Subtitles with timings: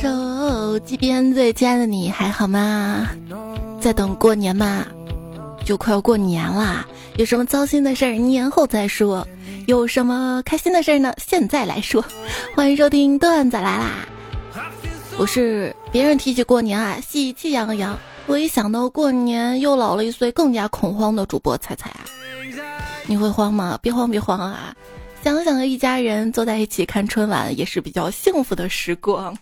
[0.00, 3.08] 手机边最亲爱的你还好吗？
[3.80, 4.84] 在等过年吗？
[5.64, 6.84] 就快要过年啦，
[7.16, 9.24] 有什么糟心的事儿年后再说，
[9.68, 11.14] 有什么开心的事儿呢？
[11.18, 12.04] 现在来说。
[12.56, 13.90] 欢迎收听段子来啦！
[15.16, 17.94] 我是别人提起过年啊，喜气洋洋；
[18.26, 22.00] 我一想到过年又老了一岁，更加恐慌的主播彩彩啊，
[23.06, 23.78] 你会慌吗？
[23.80, 24.74] 别慌别慌啊！
[25.22, 29.32] 想想一家人坐在一起看春晚，也是比较幸福的时光。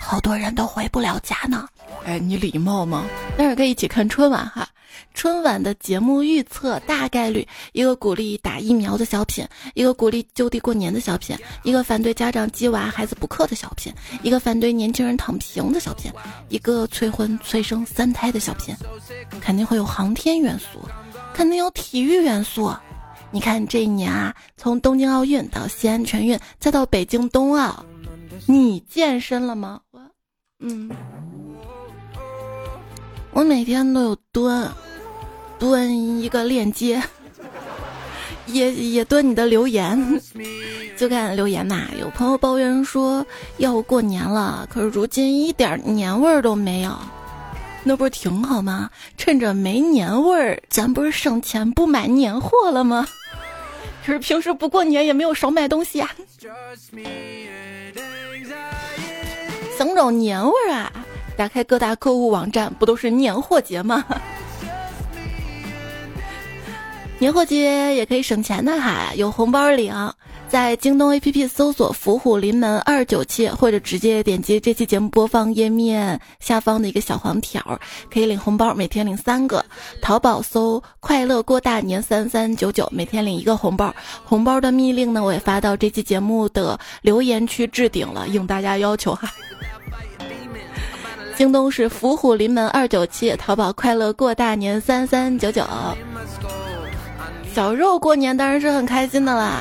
[0.00, 1.66] 好多人都回不了家呢。
[2.04, 3.04] 哎，你礼貌吗？
[3.36, 4.68] 但是可以一起看春晚哈。
[5.12, 9.44] 春晚的节目预测大概率：一个鼓励打疫苗的小品，
[9.74, 13.92] 一个鼓励就地过年的小品，一个反对家长鸡娃孩子补课的小品，
[14.22, 16.12] 一个反对年轻人躺平的小品，
[16.48, 18.72] 一个催婚催生三胎的小品。
[19.40, 20.80] 肯定会有航天元素，
[21.32, 22.72] 肯定有体育元素。
[23.34, 27.84] 你看这一年啊，从东京奥运到西安全运，再到北京冬奥，
[28.46, 29.80] 你健身了吗？
[29.90, 30.00] 我，
[30.60, 30.88] 嗯，
[33.32, 34.70] 我每天都有蹲，
[35.58, 37.02] 蹲一个链接，
[38.46, 40.20] 也也蹲你的留言，
[40.96, 41.88] 就看留言嘛。
[42.00, 46.96] 有朋友抱怨说要过年了，可是如今一点年味儿都没有。
[47.82, 48.88] 那不是挺好吗？
[49.18, 53.04] 趁着没年味儿，咱不是省钱不买年货了吗？
[54.04, 56.10] 可是平时不过年也没有少买东西啊。
[59.78, 60.92] 想找年味儿啊？
[61.36, 64.04] 打开各大购物网站，不都是年货节吗？
[67.18, 69.92] 年货节也可以省钱的哈，有红包领。
[70.48, 77.60] 在京东 APP 搜索“伏虎临门二九七”，或者直接点击这期节目播放页面下方的一个小黄条，
[78.12, 79.64] 可以领红包，每天领三个。
[80.00, 83.92] 淘宝搜“快乐过大年三三九九”，每天领一个红包。
[84.24, 89.28] 红包的密令呢，我也发到这期节目的留言区置顶了，应大家要求哈。
[91.36, 95.66] 京东是“伏虎临门二九七”，淘宝“快乐过大年三三九九”。
[97.52, 99.60] 小肉过年当然是很开心的啦。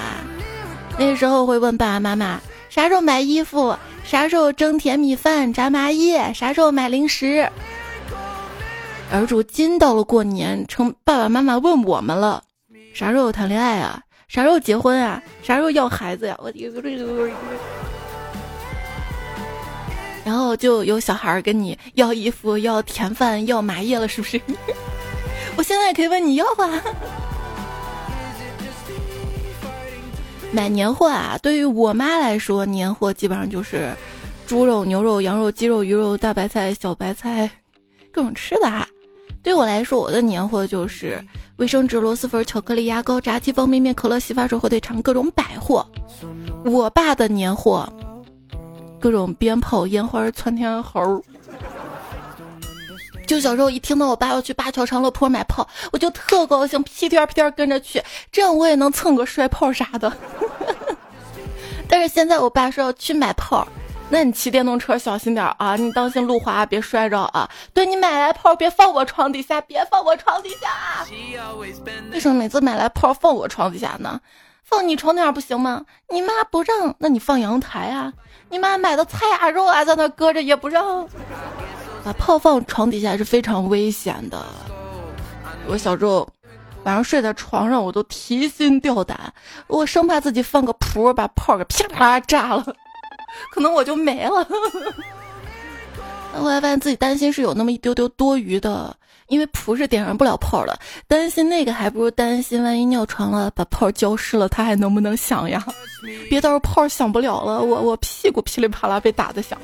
[0.98, 2.40] 那时候会问爸爸妈妈
[2.70, 7.50] 啥时候买衣服，啥时候蒸甜米饭、炸麻叶，啥时候买零食。
[9.12, 12.42] 而如今到了过年，成爸爸妈妈问我们了，
[12.94, 14.02] 啥时候谈恋爱啊？
[14.28, 15.22] 啥时候结婚啊？
[15.44, 16.36] 啥时候要孩子呀？
[16.40, 16.52] 我
[20.26, 24.40] 然后就有小孩跟你要衣服、要甜饭、要麻叶了，是不是？
[25.58, 26.82] 我现在可以问你要啊。
[30.54, 33.92] 买年货啊，对于我妈来说，年货基本上就是
[34.46, 37.50] 猪肉、牛肉、羊肉、鸡肉、鱼肉、大白菜、小白菜，
[38.12, 38.88] 各种吃的啊。
[39.42, 41.20] 对我来说，我的年货就是
[41.58, 45.86] 卫生纸、螺蛳粉、巧克力、牙膏、炸鸡、方便面、可乐、洗发水、火腿肠，各种百货。
[46.64, 47.92] 我爸的年货，
[49.00, 51.20] 各种鞭炮、烟花、窜天猴。
[53.26, 60.12] 就小时候一听到我爸要去灞桥长乐坡买炮，我就特高兴，屁颠屁颠跟着去，这样我也能蹭个摔炮啥的。
[61.90, 63.68] 但是现在我爸说要去买炮，
[64.10, 67.50] 那你骑电动车小心点啊，你当心路滑别摔着啊。
[67.74, 71.06] 对你买来炮别放我床底下，别放我床底下。
[72.12, 74.20] 为什么每次买来炮放我床底下呢？
[74.64, 75.86] 放你床底下不行吗？
[76.10, 78.12] 你妈不让，那你放阳台啊。
[78.50, 81.08] 你妈买的菜啊肉啊在那搁着也不让。
[82.04, 84.46] 把炮放床底下是非常危险的。
[85.68, 86.28] 我小时候
[86.84, 89.34] 晚上睡在床上，我都提心吊胆，
[89.68, 92.66] 我生怕自己放个噗，把炮给噼里啪啦炸了，
[93.54, 94.46] 可能我就没了。
[96.34, 98.94] 后来发现自己担心是有那么一丢丢多余的，
[99.28, 100.78] 因为噗是点燃不了炮的，
[101.08, 105.64] 担心那个还不如担心万一尿床了把炮浇湿了，它还能不能响呀？
[106.30, 109.58] 别到时候炮响不了了，我我屁股噼里啪啦被打的响。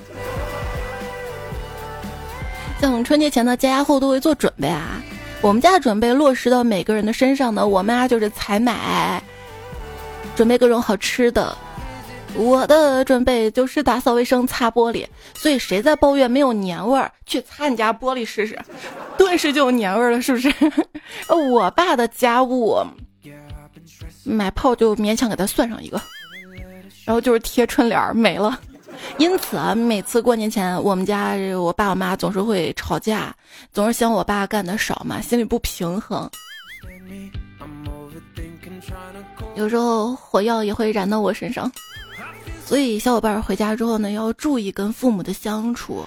[2.80, 5.02] 像春节前的家家户都会做准备啊，
[5.42, 7.68] 我们家的准备落实到每个人的身上呢。
[7.68, 9.22] 我妈就是采买，
[10.36, 11.54] 准备各种好吃的；
[12.36, 15.06] 我的准备就是打扫卫生、擦玻璃。
[15.36, 18.58] 所以谁在抱怨没有年味儿，去擦你家玻璃试试，
[19.18, 20.54] 顿时就有年味儿了，是不是？
[21.52, 22.78] 我爸的家务，
[24.24, 26.02] 买炮就勉强给他算上一个，
[27.04, 28.58] 然后就是贴春联儿没了。
[29.18, 33.36] 因此啊，每次过年前，我们家我爸我妈总是会吵架，
[33.74, 36.30] 总是嫌我爸干的少嘛，心里不平衡。
[39.56, 41.70] 有时候火药也会燃到我身上，
[42.66, 46.06] 所以小伙伴回家之后呢，要注意跟父母的相处。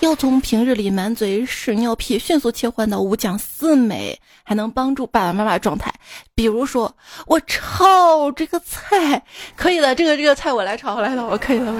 [0.00, 5.92] 要从平日里满嘴屎尿屁迅速切换到五讲四美，还能帮助爸爸妈妈状态。
[6.34, 6.94] 比如说，
[7.26, 9.22] 我炒这个菜
[9.56, 11.72] 可以的，这个这个菜我来炒我来了，我可以了。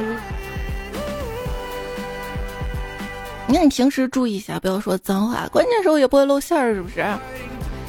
[3.46, 7.04] 你看你平时注意一下，不要说脏话，关键时候也不会露馅儿，是不是？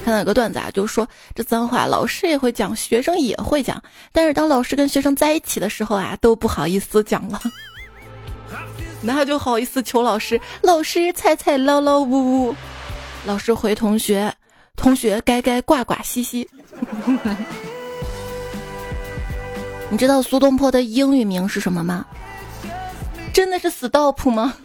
[0.03, 3.81] 看到有个段子啊，就说这脏话老师也会讲，学生也会讲，
[4.11, 7.41] 但是当老师跟学生在一起的时候啊，都不好意思讲了。
[9.05, 12.55] 那就好意思求老师，老师菜菜唠唠呜呜，
[13.25, 14.33] 老师回同学，
[14.75, 16.49] 同学该该挂挂兮兮。
[19.89, 22.03] 你知道苏东坡的英语名是什么吗？
[23.31, 24.55] 真的是 stop 吗？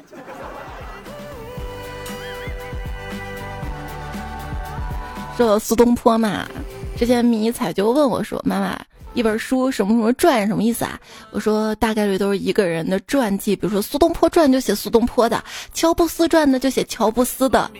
[5.36, 6.48] 说苏东坡嘛，
[6.96, 8.78] 之前迷彩就问我说：“妈妈。”
[9.14, 10.98] 一本书什么什么传什么意思啊？
[11.32, 15.42] 我说大概率都是一个人的传记，比如说苏东坡传就写苏东坡的，
[15.74, 17.70] 乔布斯传呢就写乔布斯的。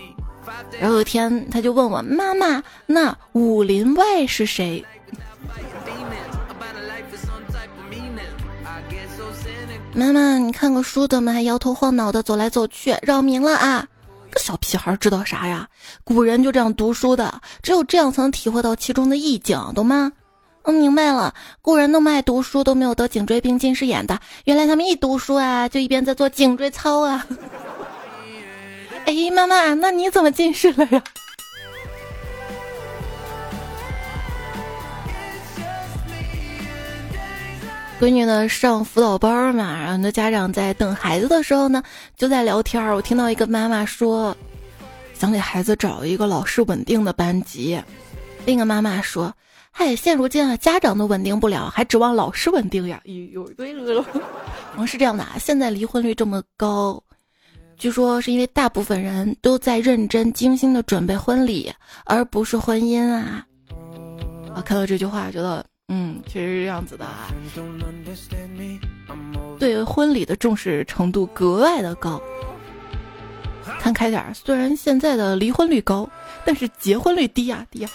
[0.81, 4.85] 然后有一天他就问我妈妈：“那武林外是谁？”
[9.93, 11.33] 妈妈，你看过书的吗？
[11.33, 13.87] 还摇头晃脑的走来走去，扰民了啊！
[14.31, 15.69] 个小屁孩知道啥呀？
[16.05, 20.13] 古人就这样读书的，只有这样才能体会到其中的意境，懂吗？
[20.63, 24.21] 我明白了，古人那么爱读书，都没有得颈椎病、近视眼的。
[24.45, 27.27] 原来他们一读书啊，就一边在做颈椎操啊。
[29.07, 31.03] 哎，妈妈，那你怎么近视了呀？
[37.99, 41.83] 闺女呢上辅导班嘛，然后那家长在等孩子的时候呢，
[42.17, 42.95] 就在聊天儿。
[42.95, 44.37] 我听到一个妈妈说，
[45.15, 47.83] 想给孩子找一个老师稳定的班级。
[48.45, 49.35] 另一个妈妈说。
[49.81, 53.01] 嗨，现如今啊，家长都稳定不了，还指望老师稳定呀？
[53.05, 54.05] 有有对了，
[54.77, 57.03] 嗯， 是这样的啊，现在离婚率这么高，
[57.79, 61.73] 据说是因为大部分人都在认真精心的准备婚礼，
[62.05, 63.47] 而不是婚姻啊。
[64.55, 67.29] 啊，看到这句话，觉得嗯，确实是这样子的啊。
[69.59, 72.21] 对婚礼的重视程度格外的高。
[73.81, 76.07] 看开点儿，虽然现在的离婚率高，
[76.45, 77.89] 但是结婚率低呀，低呀。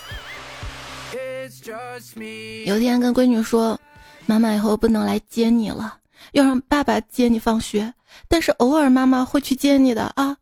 [2.66, 3.80] 有天跟闺女说
[4.28, 5.98] ：“妈妈以后不能来接你了，
[6.34, 7.92] 要让爸爸接你放学。
[8.28, 10.36] 但是偶尔妈妈会去接你的啊。”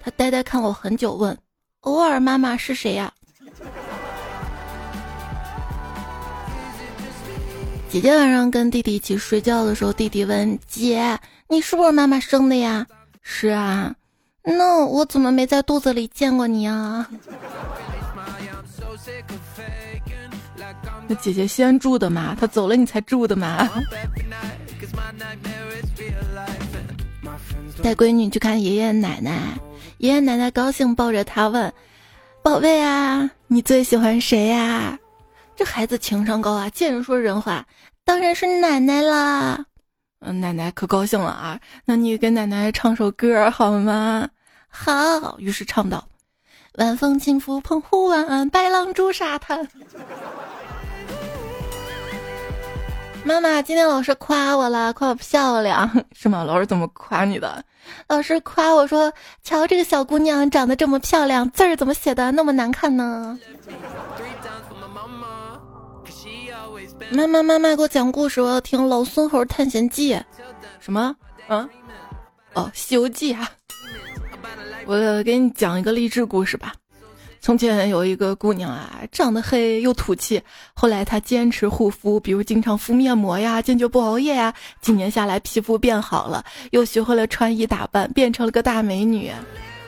[0.00, 1.36] 她呆呆看我很久，问
[1.82, 3.12] ：“偶尔妈妈是谁呀？”
[7.88, 11.18] 姐姐晚上跟弟弟一起睡觉的时候，弟弟问：“姐，
[11.48, 12.86] 你是不是妈妈生的呀
[13.22, 13.94] ？”“是啊。
[14.42, 17.08] ”“那我怎么没在肚子里见过你啊？”
[21.08, 23.68] 那姐姐先住的嘛，她走了你才住的嘛。
[27.82, 29.58] 带闺女去看爷爷奶奶，
[29.98, 31.72] 爷爷奶奶高兴抱着她问
[32.42, 34.98] ：“宝贝啊，你最喜欢谁呀？”
[35.56, 37.64] 这孩子情商高啊，见人说人话，
[38.04, 39.64] 当然是奶奶啦。
[40.20, 44.28] 嗯，奶奶可高兴了啊，那你给奶奶唱首歌好吗？
[44.68, 46.06] 好，于是唱道
[46.78, 49.68] ：“晚风轻拂澎湖湾，白浪逐沙滩。”
[53.28, 55.86] 妈妈，今天老师夸我了，夸我漂亮，
[56.16, 56.44] 是吗？
[56.44, 57.62] 老师怎么夸你的？
[58.06, 59.12] 老师夸我说
[59.44, 63.38] ：“瞧这个小姑娘长得这么漂亮，字儿怎么写的那么难看呢？”
[67.10, 70.14] 妈妈，妈妈给我讲故事，我要听《老孙猴探险记》。
[70.80, 71.14] 什么？
[71.48, 71.68] 嗯？
[72.54, 73.50] 哦，《西游记》啊！
[74.86, 76.72] 我给你讲一个励志故事吧。
[77.48, 80.38] 从前有一个姑娘啊，长得黑又土气。
[80.74, 84.52] 后来她坚持护肤，比如经常敷面膜呀，坚决不熬夜呀。
[84.82, 89.32] 几年下来，皮肤变好了，又学会了穿衣打扮，变成了个大美女。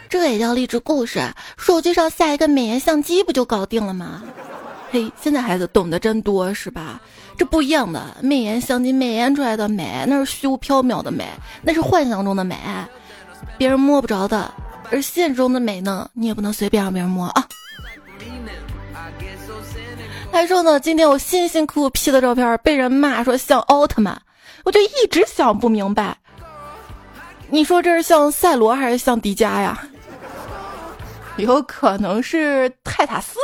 [0.09, 1.21] 这也叫励志故事？
[1.59, 4.23] 手机上下一个美颜相机不就搞定了吗？
[4.91, 6.99] 嘿，现在孩子懂得真多，是吧？
[7.37, 11.29] 这不一样的，美颜相机美颜出来的美，那是虚无缥缈的美，
[11.61, 12.57] 那是幻想中的美，
[13.59, 14.51] 别人摸不着的。
[14.91, 17.47] 而现实中的美呢，你也不能随便让别人摸啊！
[20.33, 24.21] 还说呢，今天我辛辛苦苦 P 的照片被人骂说像奥特曼，
[24.65, 26.17] 我就一直想不明白，
[27.49, 29.81] 你说这是像赛罗还是像迪迦呀？
[31.37, 33.39] 有可能是泰塔斯。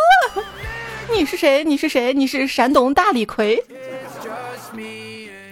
[1.12, 1.62] 你是谁？
[1.62, 2.12] 你是谁？
[2.12, 3.62] 你是山东大李逵？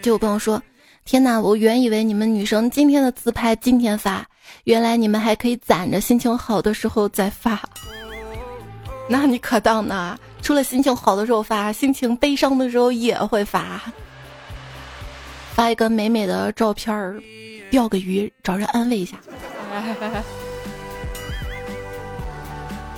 [0.03, 0.61] 就有朋友说。
[1.05, 1.39] 天哪！
[1.39, 4.27] 我原以为你们女生今天的自拍今天发，
[4.65, 7.61] 原来你们还可以攒着心情好的时候再发。
[9.09, 10.19] 那你可当呢？
[10.41, 13.81] 除了心情好的时候发，心情悲伤的时候也会发。
[15.55, 17.21] 发一个美美的照片儿，
[17.71, 19.17] 钓个鱼，找人安慰一下。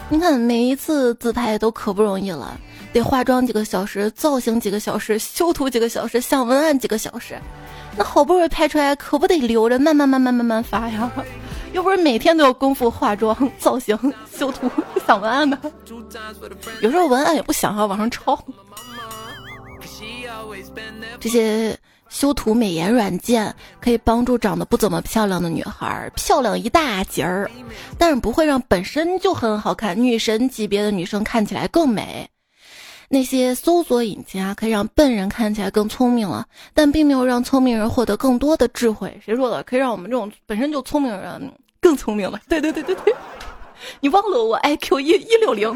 [0.08, 2.58] 你看每一次自拍都可不容易了，
[2.92, 7.36] 得化妆几个小时，造型几个小时，修图几个小时，想文案几个小时。
[7.96, 11.10] 那好不容易拍出来，可不得留着慢慢慢慢慢慢发呀？
[11.72, 13.98] 又不是每天都有功夫化妆、 造型、
[14.32, 14.70] 修图、
[15.06, 15.58] 想文案的。
[16.80, 18.38] 有时候文案也不想啊，往上抄。
[21.20, 21.76] 这些
[22.08, 27.50] 修图美颜软件可以帮助长得不怎么漂亮的女孩漂亮一大截儿，
[27.98, 32.28] 但是不会让本身就很好看、女神级别的女生看起来更美。
[33.08, 39.20] 那些搜索引擎啊，可以让笨人看起来更聪明了，但并没有让聪明人获得更多的智慧。
[39.24, 39.62] 谁说的？
[39.62, 42.40] 可以让我们这种本身就聪明的人更聪明了？
[42.48, 43.14] 对对对对对，
[44.00, 45.72] 你忘了我 IQ 一一六零？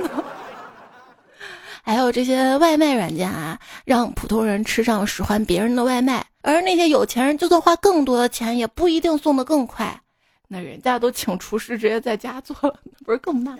[1.82, 9.98] 还有这些外卖软件啊，让普通人吃上使唤别人的外卖，而那些有钱人就算花更多的钱，也不一定送的更快。
[10.46, 13.56] 那人家都请厨师直接在家做了，不是更慢？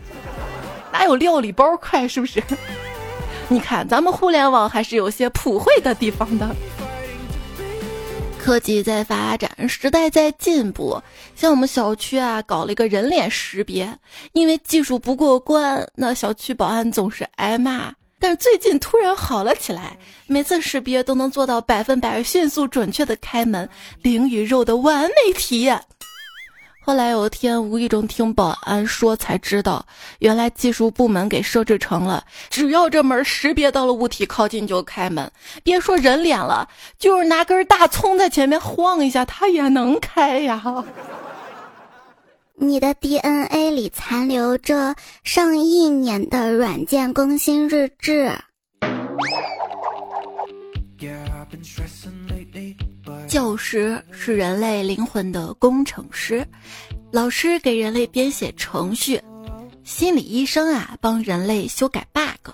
[0.93, 2.07] 哪有料理包快？
[2.07, 2.43] 是不是？
[3.53, 6.55] 你看，咱们互联网还是有些普惠的地方的。
[8.39, 11.03] 科技在发展，时代在进步。
[11.35, 13.99] 像我们小区啊，搞了一个人脸识别，
[14.35, 17.93] 因为技术不过关，那小区保安总是挨骂。
[18.21, 23.69] 但是最近突然好了起来，每次识别都能做到百分百迅速准确的开门，
[24.01, 25.83] 灵与肉的完美体验。
[26.83, 29.85] 后来有一天，无意中听保安说才知道，
[30.19, 35.31] 原来技术部门给设置成了，只要这门识别到了物体靠近就开门，
[35.63, 36.69] 别说人脸了，
[36.99, 40.85] 就是拿根大葱在前面晃一下，它也能开呀。
[42.57, 48.33] 你的 DNA 里残留着上亿年的软件更新日志。
[53.31, 56.45] 教师是人类灵魂的工程师，
[57.13, 59.23] 老师给人类编写程序，
[59.85, 62.51] 心理医生啊帮人类修改 bug。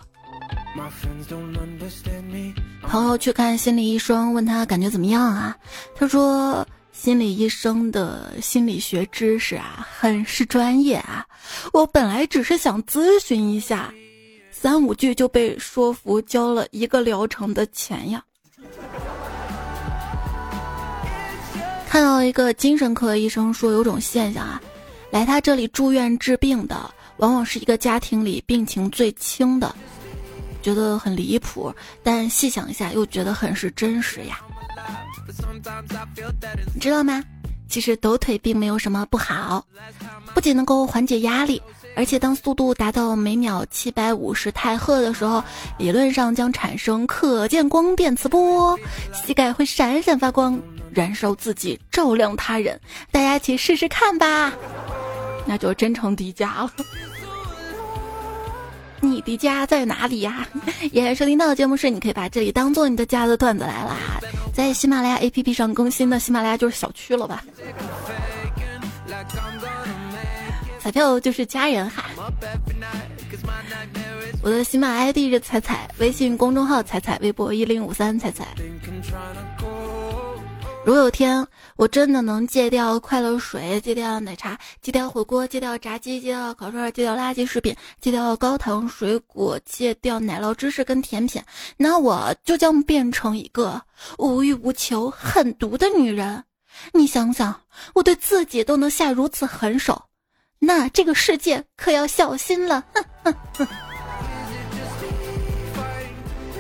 [2.83, 5.57] 朋友去看心理医生，问他感觉怎么样啊？
[5.95, 11.25] 他说心理医生的心理学知识啊很是专业啊，
[11.73, 13.95] 我本来只是想咨询一下，
[14.51, 18.23] 三五句就被说服交了一个疗程的钱呀。
[21.97, 24.61] 看到一个精神科医生说，有种现象啊，
[25.11, 26.79] 来他这里住院治病的，
[27.17, 29.75] 往往是一个家庭里病情最轻的，
[30.61, 34.43] 觉得很离谱，但细想一下又觉得很是真实呀。
[36.75, 37.25] 你知道吗？
[37.67, 39.65] 其实抖腿并没有什么不好，
[40.35, 41.63] 不仅能够缓解压力，
[41.97, 45.43] 而且当速度达到每秒七百五十太赫的时候，
[45.79, 48.79] 理论上将产生可见光电磁波，
[49.13, 50.61] 膝盖会闪闪发光。
[50.93, 54.53] 燃烧自己，照亮他人，大家一起试试看吧。
[55.45, 56.71] 那就真成迪迦了。
[59.01, 60.49] 你的家在哪里呀？
[60.93, 63.97] 也收听到的节目是，你可以把这里当做你的家的段子来啦。
[64.55, 67.45] 在喜马拉雅 APP 上更新的喜马拉雅就是小区了吧？
[70.87, 72.05] 彩票就是家人哈。
[74.41, 78.55] 我的喜马 ID 是彩彩，微信公众号彩彩，微博一零五三彩彩。
[80.85, 91.43] 如果有天我真的能戒掉快乐水，戒掉奶茶，戒掉火锅，戒掉炸鸡，戒掉烤串，戒掉垃圾食品，戒掉高糖水果，戒掉奶酪芝士跟甜品，
[91.77, 93.83] 那我就将变成一个
[94.19, 96.45] 无欲无求、狠毒的女人。
[96.93, 97.63] 你想想，
[97.93, 100.01] 我对自己都能下如此狠手，
[100.67, 102.85] 那这个世界可要小心了。
[102.93, 103.69] 哼哼哼！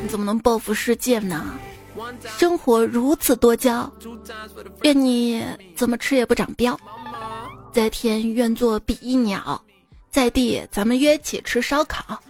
[0.00, 1.58] 你怎么能报复世界呢？
[2.38, 3.92] 生活如此多娇，
[4.82, 5.44] 愿你
[5.74, 6.78] 怎么吃也不长膘，
[7.72, 9.60] 在天愿做比翼鸟，
[10.08, 12.22] 在地咱们约起吃烧烤。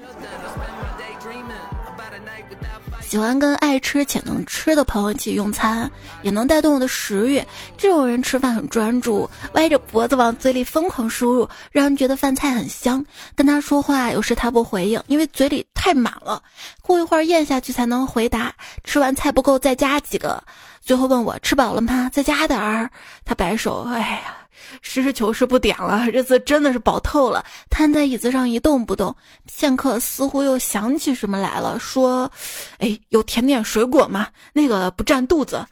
[3.09, 5.89] 喜欢跟爱吃且能吃的朋友一起用餐，
[6.23, 7.41] 也能带动我的食欲。
[7.79, 13.07] 这种人吃饭很专注，歪着脖子往嘴里疯狂输入，让人觉得饭菜很香。
[13.37, 16.43] 跟他说话，有时他不回应，因为嘴里太满了。
[16.83, 18.53] 过一会儿咽下去才能回答。
[18.83, 20.43] 吃完菜不够，再加几个。
[20.83, 22.11] 最后问我吃饱了吗？
[22.13, 22.91] 再加点儿。
[23.25, 24.46] 他摆手，哎呀。
[24.83, 29.15] 实事求是不点了，这次真的是饱透了，瘫在椅子上一动不动。
[29.47, 32.31] 片刻，似乎又想起什么来了，说
[32.79, 34.29] ：“哎，有甜点水果吗？
[34.53, 35.65] 那个不占肚子，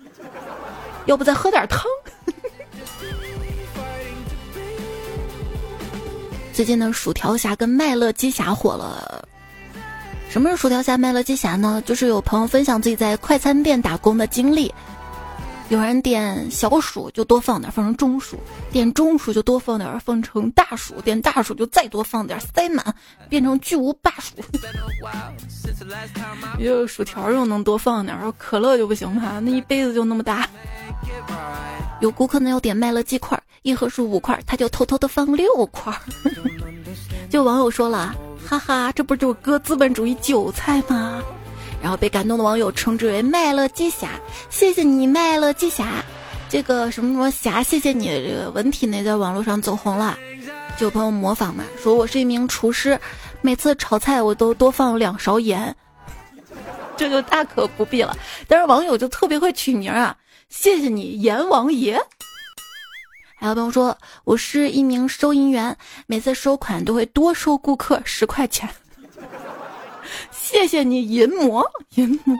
[1.06, 1.82] 要不再喝点汤。
[6.52, 9.26] ”最近的薯条侠跟麦乐鸡侠火了。
[10.30, 11.82] 什么是薯条侠、麦乐鸡侠呢？
[11.84, 14.72] 就是有朋友分享自己在快餐店打工的经历。
[15.74, 18.36] 有人点小薯就多放点，放成中薯；
[18.70, 22.94] 点中薯就多放点，放成大薯；点大薯就再多放点，塞满，
[23.28, 24.36] 变成巨无霸薯。
[26.60, 30.48] 有薯条又能多放点，可乐就不行哈，那一杯子就那么大。
[32.00, 35.92] 有顾客呢要点麦乐鸡块，一盒是五块，他就偷偷的放六块。
[37.28, 38.14] 就网友说了，
[38.46, 41.20] 哈哈，这不就是割资本主义韭菜吗？
[41.84, 44.08] 然后被感动的网友称之为麦乐鸡侠，
[44.48, 46.02] 谢谢你麦乐鸡侠，
[46.48, 50.16] 这个什么什么侠，谢谢你这个文体呢在网络上走红了，
[50.78, 52.98] 就有朋友模仿嘛，说我是一名厨师，
[53.42, 55.76] 每次炒菜我都多放两勺盐，
[56.96, 58.16] 这就大可不必了。
[58.48, 60.16] 但是网友就特别会取名啊，
[60.48, 62.00] 谢谢你阎王爷。
[63.36, 65.76] 还有朋友说我是一名收银员，
[66.06, 68.66] 每次收款都会多收顾客十块钱。
[70.44, 71.64] 谢谢你，淫魔
[71.96, 72.36] 淫魔。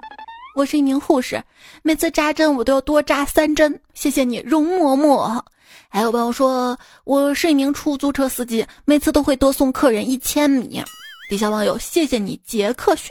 [0.54, 1.42] 我是一名护士，
[1.82, 3.80] 每次扎针我都要多扎三针。
[3.94, 5.40] 谢谢你，容嬷嬷。
[5.88, 10.84] 还有朋友说，我是一名出租车司机，每次都会多送客人一千米。
[11.30, 13.08] 底下网友，谢谢你，杰克逊，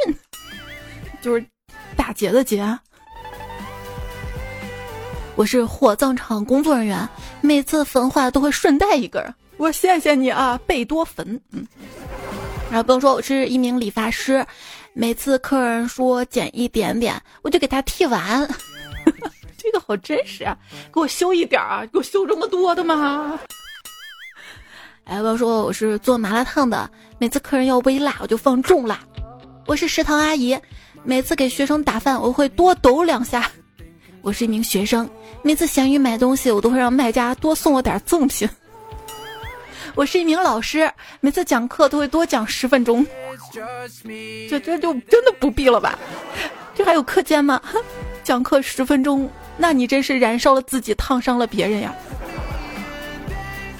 [1.24, 1.44] 就是
[1.98, 2.64] 打劫的劫。
[5.36, 7.10] 我是火葬场工作人员，
[7.42, 9.34] 每次焚化都会顺带一根。
[9.58, 11.42] 我谢谢你啊，贝多芬。
[11.52, 11.66] 嗯。
[12.70, 14.46] 然后不用说，我是一名理发师。
[14.96, 18.48] 每次客人说剪一点点，我就给他剃完。
[19.58, 20.56] 这个好真实啊！
[20.94, 21.84] 给我修一点啊！
[21.92, 23.40] 给我修这么多的吗？
[25.06, 29.00] 哎，我说我是做麻辣烫的，每次客人要微辣，我就放重辣。
[29.66, 30.56] 我是食堂阿姨，
[31.04, 33.50] 每次给学生打饭，我会多抖两下。
[34.22, 35.10] 我是一名学生，
[35.42, 38.48] 每次闲鱼买东西，我都会让卖家多送我点赠品。
[39.96, 43.06] 我是一名老师，每次讲课都会多讲十分钟。
[44.50, 45.98] 这这就真的不必了吧？
[46.74, 47.62] 这还有课间吗？
[48.24, 51.94] 讲课十分钟，那你真是燃烧了自己，烫伤了别人呀！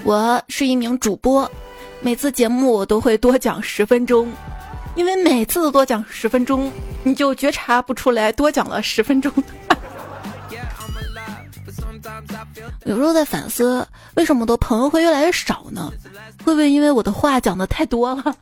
[0.04, 1.50] 我是一名主播，
[2.02, 4.32] 每次节目我都会多讲十分钟，
[4.96, 9.32] 因为每次都多讲十分钟，你就觉察不出来多讲了十分钟。
[12.86, 15.92] 有时候在反思，为什么我的朋友会越来越少呢？
[16.46, 18.36] 会不会因为我的话讲的太多了？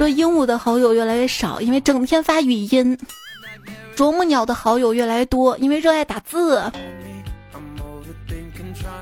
[0.00, 2.96] 说鹦鹉的好友越来越少，因为整天发语音；
[3.94, 6.72] 啄木鸟的好友越来越多，因为热爱打字。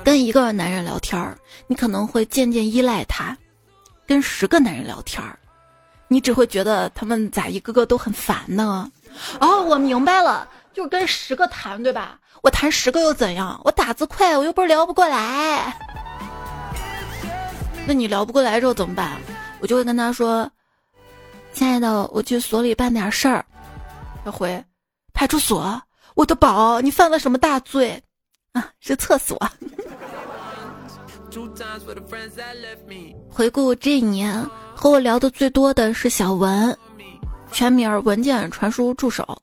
[0.03, 3.33] 跟一个男人聊天儿你可能会渐渐依赖他；
[4.05, 5.39] 跟十个男人聊天儿
[6.09, 8.91] 你只会觉得他们咋一个个都很烦呢？
[9.39, 10.45] 哦，我明白了。
[10.73, 12.19] 就跟十个谈，对吧？
[12.41, 13.57] 我谈十个又怎样？
[13.63, 15.73] 我打字快，我又不是聊不过来。
[17.87, 19.13] 那你聊不过来之后怎么办？
[19.61, 20.49] 我就会跟他说
[21.59, 23.45] ：“亲爱的，我去所里办点事儿。”
[24.23, 24.63] 他回
[25.11, 25.77] ：“派出所，
[26.15, 28.01] 我的宝，你犯了什么大罪？
[28.53, 29.37] 啊，是厕所。”
[33.29, 34.41] 回顾这一年，
[34.73, 36.73] 和我聊的最多的是小文，
[37.51, 39.37] 全名文件传输助手。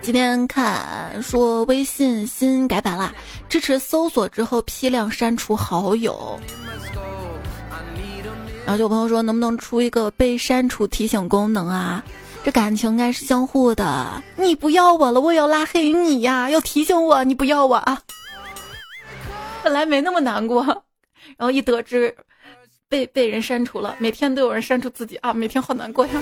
[0.00, 3.12] 今天看说微信新改版啦，
[3.48, 6.38] 支持搜索之后批量删除好友。
[8.64, 12.04] 然后就有朋友说，能不能出一个被删除提醒功能啊？
[12.42, 18.00] 这感情应该是相互的，你不要我了，我也要拉黑你呀，要提醒我你不要我啊。
[19.62, 22.16] 本来没那么难过，然后一得知
[22.88, 26.12] 被被人删除了，每天都有人删除自己啊，每天好难过呀。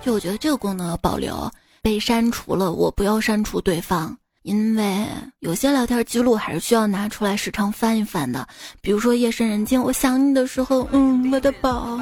[0.00, 1.50] 就我觉得这个功能要保留，
[1.82, 4.16] 被删除了我不要删除对方，
[4.48, 5.06] 因为
[5.40, 8.48] 有些聊天记录还是需要拿出来时常翻一翻的。
[8.80, 12.00] 比如说夜深人静，我想你的时候，嗯，我的宝。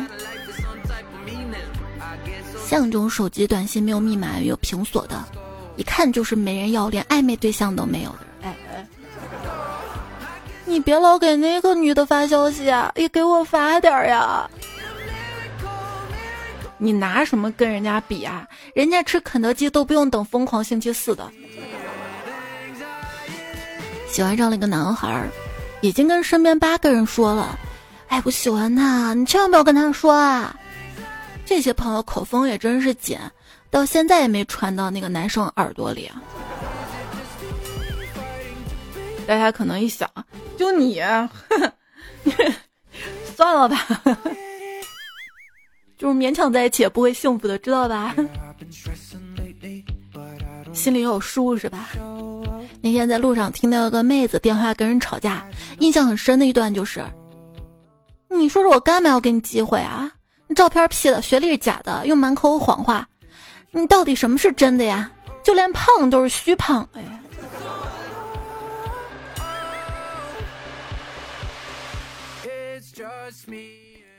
[2.65, 5.25] 像这种手机短信没有密码、有屏锁的，
[5.75, 8.19] 一看就是没人要，连暧昧对象都没有的。
[8.43, 8.87] 哎哎，
[10.65, 14.49] 你别老给那个女的发消息啊，也给我发点呀。
[16.79, 18.47] 你拿什么跟人家比啊？
[18.73, 21.29] 人家吃肯德基都不用等疯狂星期四的。
[24.09, 25.29] 喜欢上了一个男孩，
[25.81, 27.59] 已经跟身边八个人说了，
[28.09, 30.57] 哎，我喜欢他，你千万不要跟他说啊！
[31.45, 33.19] 这些朋友口风也真是紧，
[33.71, 36.11] 到现在也没传到那个男生耳朵里。
[39.27, 40.09] 大家可能一想，
[40.57, 41.01] 就你，
[43.37, 43.87] 算了吧。
[45.99, 48.14] 就是勉强在一起也不会幸福的，知道吧？
[50.77, 51.89] 心里有数是吧？
[52.83, 55.45] 那天在路上听到个妹子电话跟人吵架，
[55.79, 57.03] 印象很深的一段就是：
[58.29, 60.09] 你说说我干嘛要给你机会啊？
[60.47, 63.09] 你照片 P 的，学历是假的，又满口谎话，
[63.73, 65.11] 你到底什么是真的呀？
[65.43, 67.09] 就连胖都是虚胖，哎呀。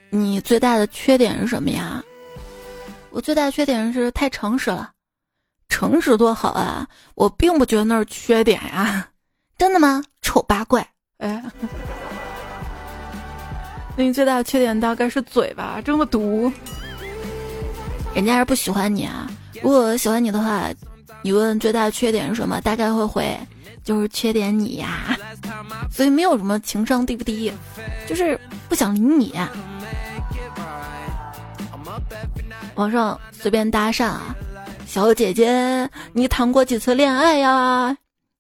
[0.10, 2.04] 你最大的缺点是什么呀？
[3.12, 4.92] 我最大的缺点是太诚实了。
[5.70, 6.88] 诚实多好啊！
[7.16, 9.08] 我并不觉得那是缺点呀。
[9.58, 10.04] 真的吗？
[10.22, 10.88] 丑八怪！
[11.18, 11.44] 哎，
[13.96, 16.52] 那你最大的缺点大概是嘴吧，这么毒。
[18.14, 19.30] 人家是不喜欢你啊。
[19.62, 20.70] 如果喜欢你的话，
[21.22, 23.38] 你问最大的缺点是什么，大概会回
[23.84, 25.18] 就是缺点你呀。
[25.92, 27.52] 所以没有什么情商低不低，
[28.08, 29.34] 就是不想理你。
[32.76, 34.36] 网上随便搭讪啊，
[34.98, 37.96] 小姐姐，你谈过几次恋爱呀？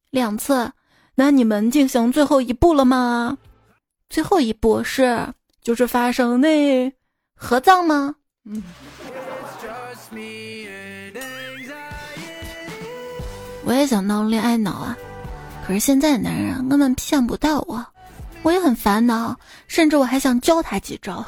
[0.09, 0.71] 两次。
[1.13, 3.37] 那你们进行最后一步了吗？
[4.09, 5.27] 最后一步是
[5.61, 6.91] 就是发生那
[7.35, 8.15] 合葬吗？
[8.45, 8.63] 嗯。
[13.63, 14.97] 我也想当恋爱脑啊，
[15.63, 17.85] 可是现在的男人根本骗不到我，
[18.41, 21.23] 我也很烦恼，甚至我还想教他几招。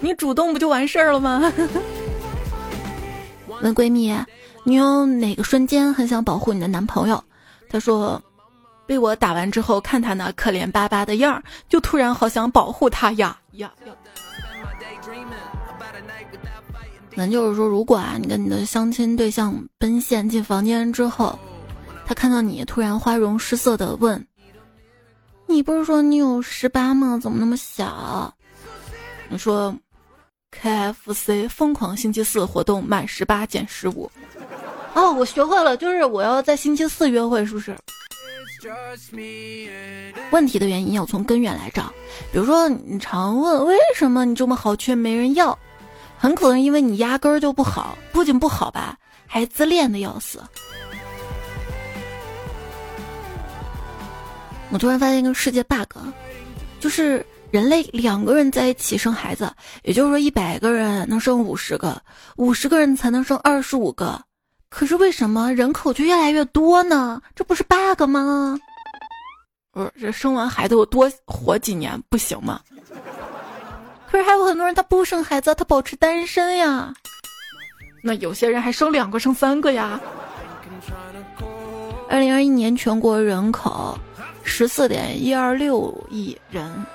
[0.00, 1.52] 你主动不就完事儿了吗？
[3.62, 4.14] 问闺蜜，
[4.64, 7.22] 你有哪个瞬间很想保护你的男朋友？
[7.68, 8.20] 她说，
[8.86, 13.92] 被我打完之后，看他那可怜巴巴的样儿，就突然好想保护他呀呀呀！
[17.14, 21.38] 那就是说，如果啊，你跟你的相亲对象奔现进房间之后，
[22.06, 24.26] 他看到你突然花容失色的问
[25.46, 27.18] ：“你不是说你有十八吗？
[27.20, 28.32] 怎么那么小？”
[29.28, 29.76] 你说。
[30.50, 34.10] KFC 疯狂星期四活动，满十八减十五。
[34.94, 37.76] 哦，我学会了，就是我要在星期四约会，是不是？
[40.30, 41.92] 问题的原因要从根源来找。
[42.32, 45.58] 比如说，你常问为什么你这么好却没人要，
[46.18, 50.42] 很可能因为你压根儿就不好，不仅不好吧，还自恋的要死。
[54.70, 55.96] 我突然发现一个世界 bug，
[56.80, 57.24] 就是。
[57.50, 62.00] 人类两个人在一起生孩子，也就是说一百个人能生五十个，
[62.36, 64.20] 五十个人才能生二十五个。
[64.68, 67.20] 可是为什么人口就越来越多呢？
[67.34, 68.56] 这不是 bug 吗？
[69.72, 72.60] 不是，这生完孩子我多活几年不行吗？
[74.08, 76.94] 可是还有很多人他不生孩子，他保持单身呀。
[78.02, 80.00] 那有些人还生两个、生三个呀。
[82.08, 83.98] 二零二一年全国人口
[84.44, 86.86] 十四点一二六亿人。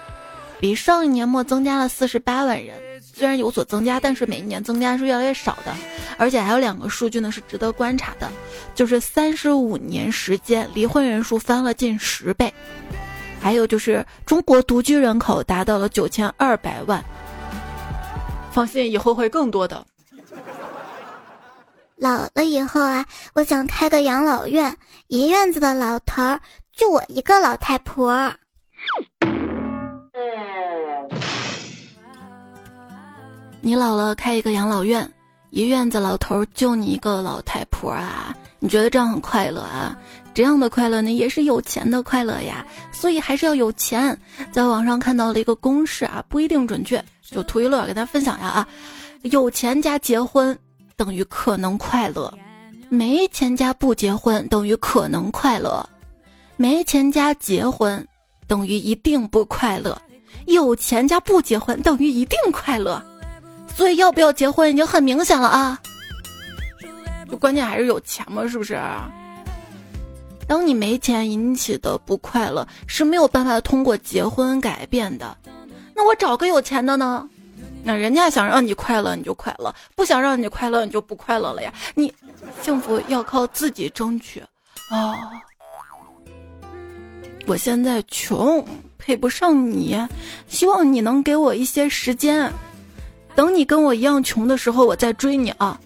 [0.59, 5.75] 比上一年末增加了四十八万人，虽然有所增加，但是每一年增加是越来越少的。
[6.17, 8.31] 而且还有两个数据呢是值得观察的，
[8.73, 12.53] 就是三十五年时间离婚人数翻了近十倍，
[13.41, 17.03] 还有就是中国独居人口达到了九千二百万。
[18.51, 19.85] 放心，以后会更多的。
[21.97, 24.75] 老了以后啊，我想开个养老院，
[25.07, 26.39] 一院子的老头儿，
[26.73, 28.33] 就我一个老太婆。
[33.65, 35.11] 你老了开一个养老院，
[35.49, 38.31] 一院子老头就你一个老太婆啊？
[38.59, 39.97] 你觉得这样很快乐啊？
[40.35, 42.63] 这样的快乐呢，也是有钱的快乐呀。
[42.91, 44.15] 所以还是要有钱。
[44.51, 48.67] 在网上看到了一个公式啊，不一定准确，就图一乐，给大家分享呀啊。
[49.23, 50.55] 有钱加结婚
[50.95, 52.31] 等于可能快乐，
[52.89, 55.83] 没钱加不结婚等于可能快乐，
[56.55, 58.07] 没钱加结婚
[58.45, 59.99] 等于一定不快乐，
[60.45, 63.03] 有钱加不结婚等于一定快乐。
[63.75, 65.79] 所以要不要结婚已经很明显了啊，
[67.29, 68.79] 就关键还是有钱嘛，是不是？
[70.47, 75.35] 当你没钱引起的不快乐是没有办法通过结婚改变的，
[75.93, 77.27] 那我找个有钱的呢？
[77.83, 81.73] 那人家想让你快乐你就快乐，不想让你快乐你就不快乐了呀。
[81.95, 82.13] 你
[82.61, 84.41] 幸福要靠自己争取
[84.89, 85.15] 啊！
[87.45, 88.65] 我现在穷，
[88.97, 89.99] 配不上你，
[90.47, 92.51] 希望你能给我一些时间。
[93.35, 95.77] 等你跟我一样穷的时候，我再追你啊！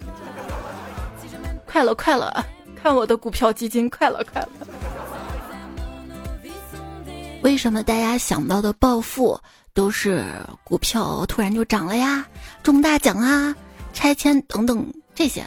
[1.66, 2.44] 快了快了，
[2.80, 4.48] 看我的股票基金，快了快了。
[7.42, 9.38] 为什么大家想到的暴富
[9.72, 10.24] 都是
[10.62, 12.24] 股票突然就涨了呀、
[12.62, 13.54] 中大奖啊、
[13.92, 15.44] 拆迁等等这些？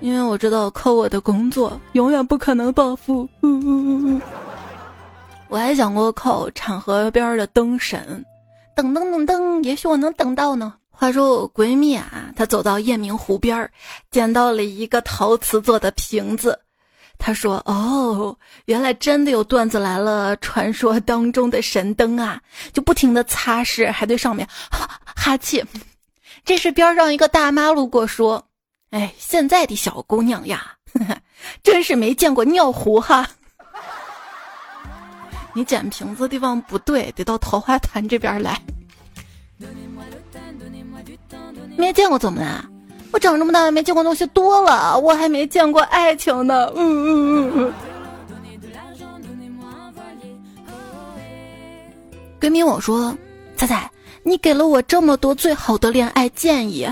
[0.00, 3.28] 因为我知道靠我的工作永远不可能暴富。
[5.48, 8.24] 我还想过靠产河边的灯神。
[8.82, 10.74] 等等等等，也许我能等到呢。
[10.90, 13.70] 话说我闺蜜啊，她走到夜明湖边儿，
[14.10, 16.58] 捡到了一个陶瓷做的瓶子，
[17.18, 22.40] 她说：“哦，原来真的有段子来了，传说当中的神灯啊，
[22.72, 25.64] 就不停的擦拭，还对上面哈哈气。
[26.44, 28.46] 这时边上一个大妈路过说
[28.90, 30.76] ：‘哎，现在的小姑娘呀，
[31.62, 33.28] 真是没见过尿壶哈。’
[35.54, 38.60] 你捡瓶子的地方不对，得到桃花潭这边来。
[41.76, 42.64] 没见过怎么了？”
[43.12, 46.70] 我长这么大没见过东西多了，我还没见过爱情呢。
[46.76, 47.72] 嗯嗯嗯。
[52.40, 53.12] 闺蜜我说
[53.56, 53.90] ：“彩彩，
[54.22, 56.88] 你给了我这么多最好的恋爱建议，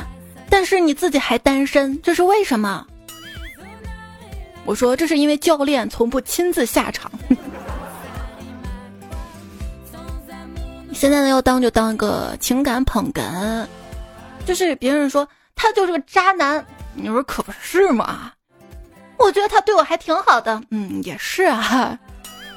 [0.50, 2.84] 但是你自己还单身，这是为什么？”
[4.66, 7.10] 我说：“这是因为教练从不亲自下场。
[10.92, 13.66] 现在呢，要当就当一个情感捧哏，
[14.44, 15.28] 就是别人说。”
[15.60, 18.30] 他就是个渣男，你说可不是吗？
[19.16, 21.98] 我觉得他对我还挺好的，嗯，也是啊，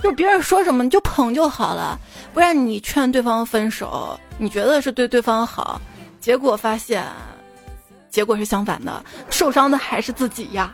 [0.03, 1.97] 就别人说什么你就捧就好了，
[2.31, 5.81] 不然你劝对方分手，你觉得是对对方好，
[6.19, 7.03] 结果发现，
[8.11, 10.71] 结果是相反的，受伤的还是自己呀。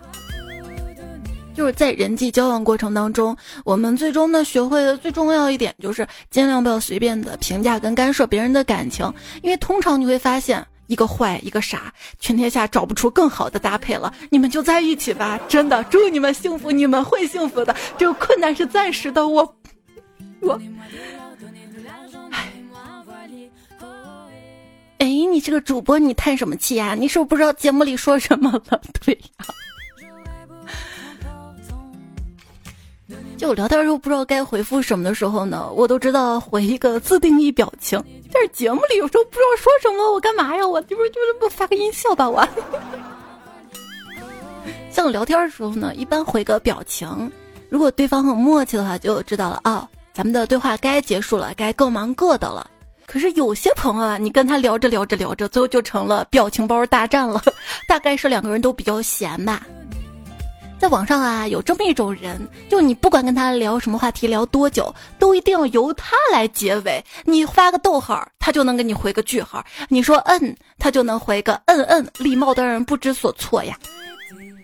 [1.58, 10.64] 就是在人际交往过程当中，我们最终呢学会的最重要一点就是尽量不要随便的评价跟干涉别人的感情，因为通常你会发现。
[10.86, 14.14] 一个坏，一个傻，全天下找不出更好的搭配了。
[14.30, 17.76] 你们就在一起吧，真的，祝你们幸福，你们会幸福的。
[17.98, 19.44] 这个困难是暂时的，我，
[20.40, 20.58] 我，
[25.00, 26.96] 哎，你这个主播，你叹什么气呀？
[26.98, 28.82] 你是不是不知道节目里说什么了？
[29.04, 29.46] 对呀。
[33.38, 38.04] 就聊天的时候不知道该回复什么的时候呢，我都知道回一个自定义表情。
[38.34, 40.68] 但是节目里有时候不知道说什么，我干嘛呀？
[40.68, 42.28] 我就是就是不发个音效吧？
[42.30, 42.46] 我。
[44.92, 47.32] 像聊天的时候呢，一般回个表情，
[47.70, 52.70] 如果对方很默契的话，就知道了啊，咱们的对话该结束了，该各忙各的了。
[53.06, 57.42] 可是有些朋友啊，你跟他聊着聊着聊着，最后就成了表情包大战了。
[57.88, 59.66] 大概是两个人都比较闲吧。
[60.80, 67.04] 在网上啊，有这么一种人，就你不管跟他聊什么话题，聊多久，都一定要由他来结尾。
[67.26, 69.60] 你发个逗号，他就能给你回个句号；
[69.90, 72.08] 你说嗯，他就能回个嗯嗯。
[72.20, 73.76] 礼貌的人不知所措呀。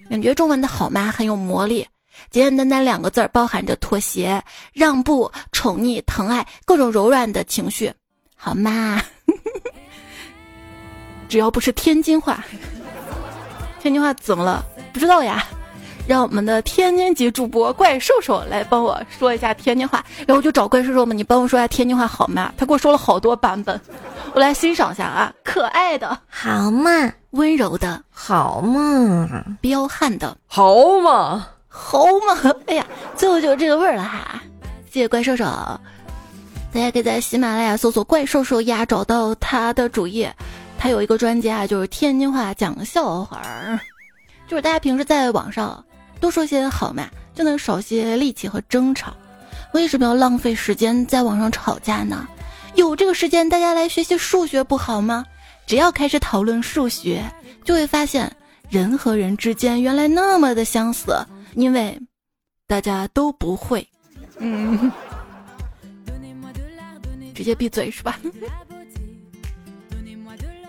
[0.10, 1.12] 感觉中文的好吗？
[1.12, 1.86] 很有魔力。
[2.30, 7.92] 简简单单两个字儿，包含着妥协、让步、宠溺、疼爱，各种柔软的情绪，
[8.36, 9.02] 好吗？
[11.28, 12.44] 只要不是天津话。
[13.82, 14.64] 天津话怎么了？
[14.94, 15.44] 不知道呀。
[16.06, 22.54] 让我们的天津籍主播怪兽兽来帮我说一下天津话，然后我就找怪兽兽嘛，你帮我说一下天津话好吗？
[22.58, 23.80] 他给我说了好多版本，
[24.34, 32.86] 我来欣赏一下啊，可爱的，好嘛，温柔的，好嘛，彪悍的，好嘛，好嘛，哎呀，
[33.16, 34.42] 最后就是这个味儿了哈，
[34.92, 40.36] 谢谢怪兽兽，大家可以在喜马拉雅搜索怪兽兽呀，找到他的主页，
[40.78, 43.80] 他有一个专辑啊，就是天津话讲笑话儿，
[44.50, 45.82] 就是大家平时在网上。
[46.24, 49.14] 多说些好嘛，就能少些力气和争吵。
[49.74, 52.26] 为什么要浪费时间在网上吵架呢？
[52.76, 55.26] 有这个时间，大家来学习数学不好吗？
[55.68, 57.22] 只要开始讨论数学，
[57.66, 58.34] 就会发现
[58.70, 61.14] 人和人之间原来那么的相似，
[61.56, 62.00] 因为
[62.68, 63.86] 大家都不会。
[64.38, 64.90] 嗯，
[67.36, 68.18] 直接闭嘴是吧？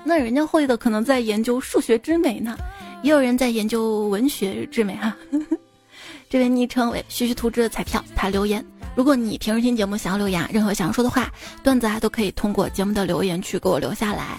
[0.03, 2.59] 那人家会的可能在研究数学之美呢。
[3.05, 5.15] 也有人在研究文学之美哈，
[6.31, 8.65] 这位昵称为徐徐图纸的彩票，他留言：
[8.95, 11.31] 如果你平时听节目想要留言，任何想要说的话、
[11.63, 14.39] 段子啊，都可以通过节目的留言区给我留下来。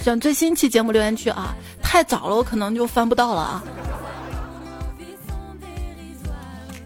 [0.00, 3.64] 选最新期节目留言区啊，太早了我可能就翻不到了啊。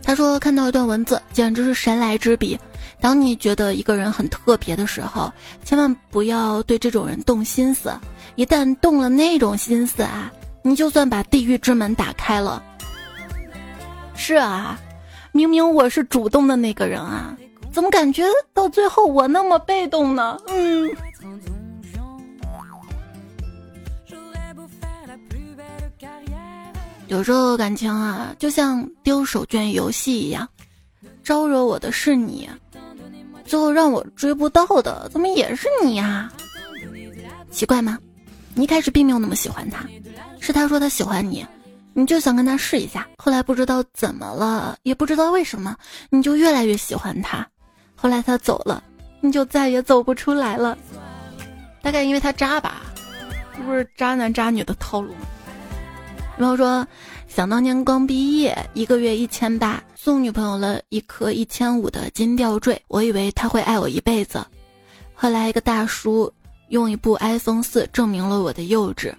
[0.03, 2.59] 他说看到一段文字，简直是神来之笔。
[3.03, 5.31] 当你觉得一个人很特别的时候，
[5.63, 7.93] 千万不要对这种人动心思，
[8.35, 10.33] 一旦动了那种心思啊。
[10.63, 12.63] 你就算把地狱之门打开了，
[14.15, 14.79] 是啊，
[15.33, 17.37] 明明我是主动的那个人啊，
[17.73, 20.39] 怎么感觉到最后我那么被动呢？
[20.47, 20.89] 嗯，
[27.09, 30.49] 有时候感情啊，就像丢手绢游戏一样，
[31.25, 32.49] 招惹我的是你，
[33.45, 36.33] 最后让我追不到的，怎么也是你呀？
[37.51, 37.99] 奇怪吗？
[38.55, 39.85] 你一开始并没有那么喜欢他。
[40.43, 41.47] 是他说他喜欢你，
[41.95, 43.07] 你就想跟他试一下。
[43.17, 45.77] 后来不知道怎么了，也不知道为什么，
[46.11, 47.47] 你就越来越喜欢他。
[47.95, 48.83] 后来他走了，
[49.21, 50.77] 你就再也走不出来了。
[51.81, 52.83] 大概因为他渣吧，
[53.57, 55.21] 这不是渣男渣女的套路吗？
[56.37, 56.85] 然后说，
[57.29, 64.45] 想当年刚毕业，一个月一千八，送女朋友了一颗一千五的金吊坠，我以为他会爱我一辈子。
[65.15, 66.33] 后来一个大叔
[66.71, 69.15] 用一部 iPhone 四证明了我的幼稚。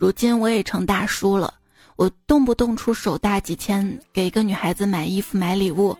[0.00, 1.52] 如今我也成大叔了，
[1.96, 5.94] 我动不动出手大几千给一个女孩子买衣服买礼物，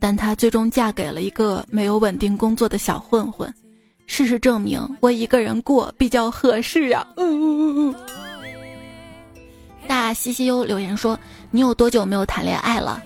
[0.00, 3.52] 但她最终嫁给了一个没有稳定工作的小混混。
[4.06, 7.06] 事实证明，我一个人过比较合适呀。
[9.86, 11.18] 大西西优留言说
[11.52, 13.02] ：“你有多久没有谈恋爱了？”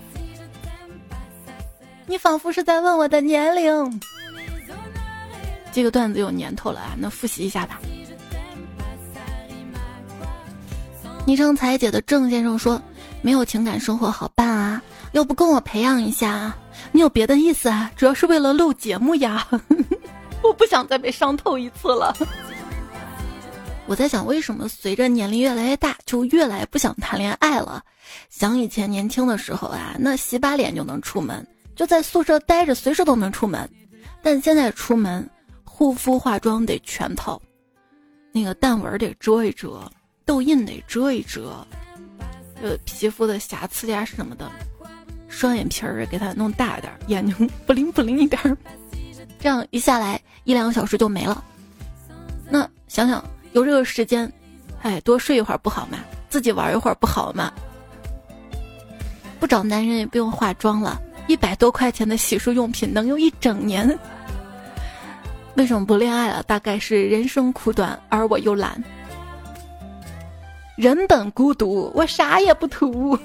[2.07, 4.01] 你仿佛是在问我的年龄。
[5.73, 7.81] 这个段子有年头了啊，那复习一下吧。
[11.29, 12.81] 昵称彩姐的郑先生说
[13.21, 16.51] ：“没有情感生活好办啊，要不跟我培养一下？
[16.91, 17.91] 你有别的意思啊？
[17.95, 19.47] 主要是为了录节目呀。
[20.41, 22.17] ”我不想再被伤透一次了。
[23.85, 27.83] 我在想，为什么随着年龄越来越大，就越来不想谈恋爱了？
[28.31, 33.69] 想以前年轻的时候啊，那洗把脸就能出门，就在宿舍待着，随时都能出门。
[34.23, 35.29] 但现在出门，
[35.63, 37.39] 护肤化妆得全套，
[38.31, 39.79] 那个淡纹得遮一遮，
[40.29, 41.65] 痘印得遮一遮，
[42.61, 44.47] 呃，皮肤的瑕疵呀什么的，
[45.27, 48.39] 双眼皮儿给它弄大点，眼睛 不灵不灵一点。
[49.39, 51.43] 这样一下来一两个小时就没了，
[52.47, 54.31] 那想想有这个时间，
[54.83, 55.97] 哎，多睡一会儿不好吗？
[56.29, 57.51] 自己玩一会儿不好吗？
[59.39, 63.97] 不找男人也不用化妆了，一百多块钱的洗漱用品能用一整年。
[65.55, 66.43] 为什么不恋爱了？
[66.43, 68.79] 大概是人生苦短，而我又懒。
[70.79, 73.19] 人本孤独，我啥也不图。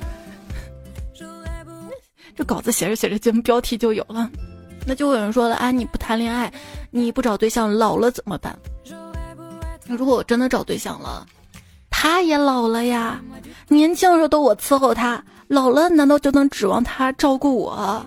[2.36, 4.30] 这稿子写着写着，节目标题就有了。
[4.84, 6.52] 那就有人说了啊，你不谈恋爱，
[6.90, 8.54] 你不找对象，老了怎么办？
[9.86, 11.26] 如果我真的找对象了，
[11.88, 13.22] 他也老了呀。
[13.68, 18.04] 年轻的时候都我伺候他，老了难道就能指望他照顾我？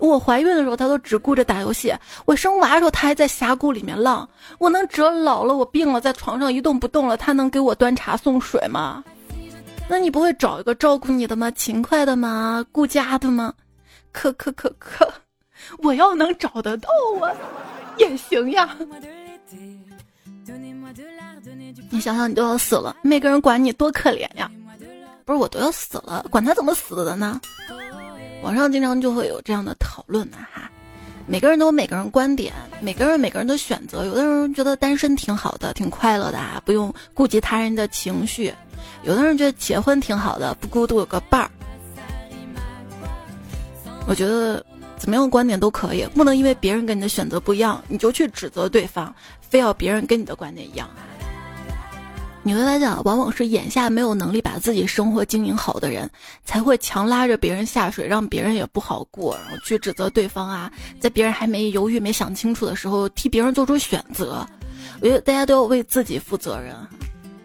[0.00, 4.28] 我怀孕的时候他都只顾着打游戏，我生娃的时候他还在峡谷里面浪。
[4.58, 9.04] 我能指望老了我病了在床上一动不动了，他能给我端茶送水吗？
[9.88, 11.50] 那你不会找一个照顾你的吗？
[11.50, 12.64] 勤快的吗？
[12.72, 13.52] 顾家的吗？
[14.12, 15.12] 可可可可。
[15.82, 17.30] 我要能找得到我，
[17.98, 18.76] 也行呀。
[21.90, 24.50] 你想想，你都要死了，没个人管你，多可怜呀！
[25.24, 27.40] 不是我都要死了，管他怎么死的呢？
[28.42, 30.70] 网上经常就会有这样的讨论呢，哈。
[31.26, 34.04] 每个人都有每个人观点，每个人每个人的选择。
[34.04, 38.50] 有的人觉得单身挺好的，挺快乐的啊，不用顾及他人的情绪；
[39.04, 41.50] 有的人觉得结婚挺好的，不孤独有个伴儿。
[44.06, 44.64] 我觉得。
[45.00, 50.90] 怎么样观点都可以，不能因为别人跟你的选择不一样，你就去指责对方，非要别人跟你的观点一样。
[52.42, 56.10] 女的来讲，往往是眼下没有能力把自己生活经营好的人，
[56.44, 64.46] 才会强拉着别人下水，让别人也不好过，然后去指责对方啊，在别人还没犹豫、没想清楚的时候，替别人做出选择。
[65.00, 66.74] 我觉得大家都要为自己负责任。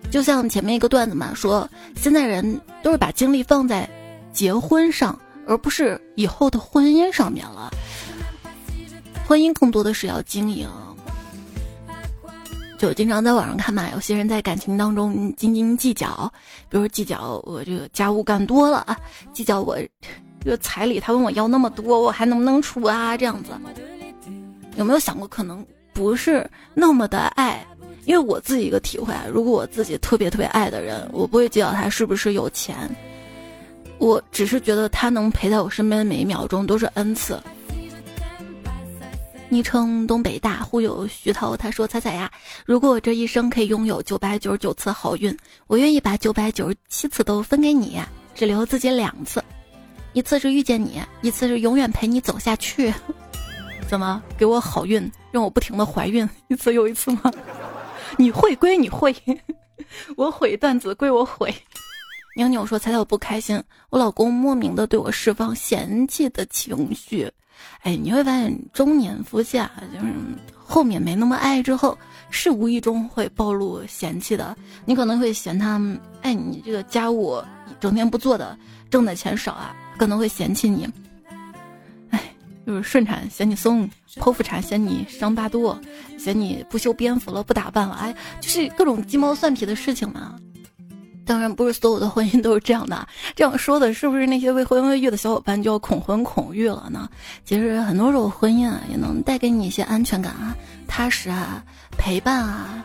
[0.10, 3.90] 就像前面一个段子嘛，说现在人都是把精力放在
[4.32, 5.18] 结婚上。
[5.48, 7.70] 而不是以后的婚姻上面了，
[9.28, 10.68] 婚姻更多的是要经营。
[12.78, 16.32] 就经常在网上看嘛，有些人在感情当中斤斤计较，
[16.70, 18.98] 比如计较我这个家务干多了啊，
[19.34, 19.78] 计较我
[20.44, 23.18] 这个彩礼他问我要那么多，我还能不能出啊？
[23.18, 23.52] 这样子，
[24.76, 27.66] 有没有想过可能不是那么的爱？
[28.06, 32.76] 因为我自己一个体会啊，如果我自己特别特别爱的人，我不会计较他是不是有钱。
[33.98, 37.42] 我只是觉得他能陪在我身边的每一秒钟都是恩赐。
[39.48, 42.30] 昵称东北大忽悠徐涛，他说：“彩彩呀，
[42.66, 48.02] 如果我这一生可以拥有九百九十九次好运，我愿意把九百九十七次都分给你，
[48.34, 49.44] 只留自己两次，
[50.14, 52.92] 一次是遇见你，一次是永远陪你走下去。
[53.88, 57.32] 怎么给我好运，让我不停的怀孕，一次又一次吗？
[58.18, 59.16] 你会归你会，
[60.18, 61.54] 我毁段子归我毁。”
[62.36, 67.32] 妞妞说：“彩彩我不开心，我老公莫名的对我释放嫌弃的情绪。
[67.82, 70.14] 哎，你会发现中年夫妻啊，就是
[70.56, 71.98] 后面没那么爱之后，
[72.30, 74.56] 是无意中会暴露嫌弃的。
[74.86, 75.80] 你可能会嫌他，
[76.22, 77.42] 哎，你这个家务
[77.80, 78.58] 整天不做的，
[78.90, 80.90] 挣的钱少啊，可能会嫌弃你。
[82.10, 82.22] 哎，
[82.66, 85.80] 就是顺产嫌你松，剖腹产嫌你伤疤多，
[86.18, 90.36] 嫌你不修边幅了，不打扮了，哎，就是各种鸡毛蒜皮的事情嘛。”
[91.26, 97.10] 当然不是所有的婚姻都是这样的，这样说的是不是那些未婚未育的小伙伴就要恐婚恐育了呢？
[97.44, 100.56] 其实很多时候婚姻啊也能带给你一些安全感啊、
[100.88, 101.64] 踏实啊、
[101.98, 102.84] 陪伴啊，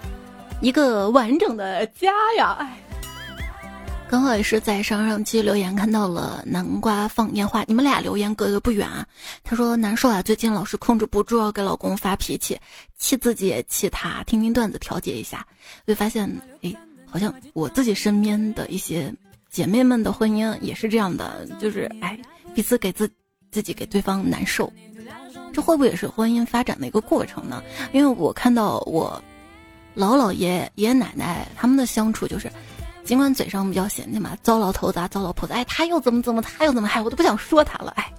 [0.61, 2.57] 一个完整的家呀。
[2.61, 2.79] 哎，
[4.09, 9.07] 刚好也是在上上期留言看到了南瓜放烟花，你们俩留言隔得不远啊。
[9.45, 12.59] 他说难受啊，最近老是控制不住要给老公发脾气，
[12.99, 15.47] 气自己也气他，听听段子调节一下，
[15.87, 16.29] 会发现
[16.63, 16.77] 诶，
[17.11, 19.13] 好像我自己身边的一些
[19.51, 22.19] 姐妹们的婚姻也是这样的，就是哎，
[22.55, 23.11] 彼此给自
[23.51, 24.73] 自己给对方难受，
[25.53, 27.63] 这会不会也是婚姻发展的一个过程呢？
[27.93, 29.23] 因为我看到我
[29.95, 32.51] 老姥爷爷爷奶奶他们的相处就是。
[33.03, 38.13] 尽管嘴上比较嫌弃嘛，糟老头子啊，糟老婆子，哎，他又怎么怎么，他又怎么，哎，我都不想说他了，哎，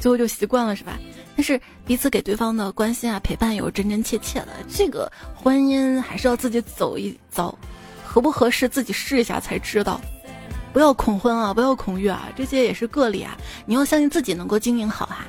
[0.00, 0.98] 最后就习惯了是吧？
[1.36, 7.56] 但是彼此给对方的关心啊、陪伴有真真切切的，这个婚姻还是要自己走一遭，
[8.12, 9.98] 合不合适自己试一下才知道。
[10.70, 13.34] 不要恐婚啊，不要恐育啊，这些也是个例啊，
[13.64, 15.24] 你要相信自己能够经营好哈。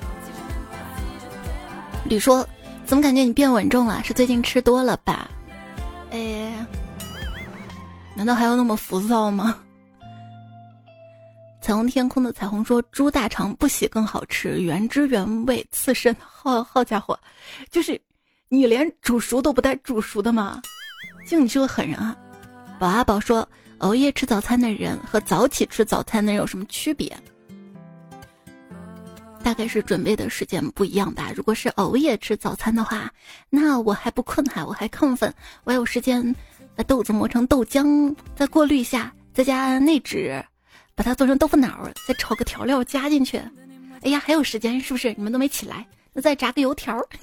[2.03, 2.45] 李说，
[2.85, 4.03] 怎么感觉你变稳重了？
[4.03, 5.29] 是最近吃多了吧？
[6.11, 6.65] 哎。
[8.15, 9.57] 难道还要那么浮躁吗？
[11.61, 17.17] 彩虹天空的彩虹说：“猪大肠不洗更好吃，原汁原味，刺身。”好好家伙，
[17.71, 17.99] 就是
[18.49, 20.61] 你连煮熟都不带煮熟的吗？
[21.25, 22.15] 就你是个狠人啊！
[22.79, 23.47] 宝阿宝说
[23.79, 27.15] ：“熬夜吃早餐的人和早起吃早餐的人有什么区别？”
[29.43, 31.31] 大概是准备的时间不一样吧。
[31.35, 33.11] 如果是熬夜吃早餐的话，
[33.49, 36.35] 那我还不困哈，我还亢奋，我有时间。
[36.75, 40.43] 把豆子磨成豆浆，再过滤一下，再加内酯，
[40.95, 43.37] 把它做成豆腐脑，再炒个调料加进去。
[44.01, 45.13] 哎呀，还有时间是不是？
[45.13, 46.99] 你们都没起来，那再炸个油条。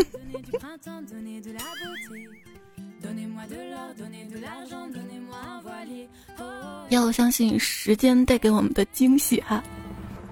[6.89, 9.63] 要相信时间带给我们的惊喜啊！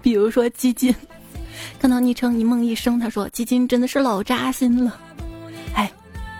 [0.02, 0.94] 比如说基金，
[1.78, 5.00] 看到昵称一梦一生，他说基金真的是老扎心了。
[5.74, 5.90] 哎，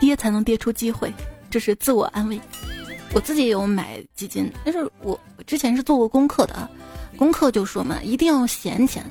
[0.01, 1.13] 跌才能跌出机会，
[1.49, 2.41] 这是自我安慰。
[3.15, 6.69] 我自己也有买基金，但是我之前是做过功课的，
[7.17, 9.05] 功课就说嘛，一定要闲钱，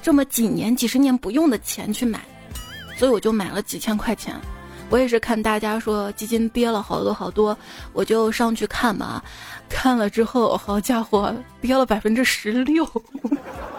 [0.00, 2.20] 这么几年、几十年不用的钱去买，
[2.96, 4.34] 所以我就买了几千块钱。
[4.88, 7.56] 我也是看大家说基金跌了好多好多，
[7.92, 9.22] 我就上去看嘛，
[9.68, 12.86] 看了之后，好家伙，跌了百分之十六，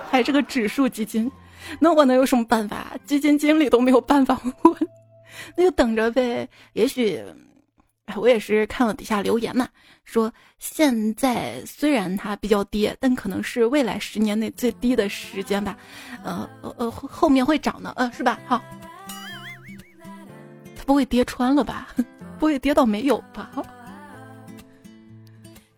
[0.09, 1.31] 还是个指数基金，
[1.79, 2.95] 那我能有什么办法？
[3.05, 4.77] 基金经理都没有办法，我
[5.55, 7.23] 那就等着呗，也许。
[8.15, 9.67] 我也是看了底下留言嘛，
[10.05, 15.75] 说现在虽然它比较低，但可能是未来十年内最低的时间吧，
[16.23, 18.39] 呃呃呃，后面会涨的，呃，是吧？
[18.47, 18.63] 好，
[20.87, 21.89] 不会跌穿了吧？
[22.39, 23.51] 不会跌到没有吧？